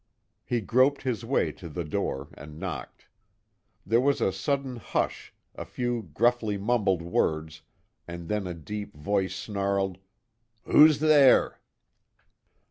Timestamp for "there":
3.85-4.01, 11.01-11.59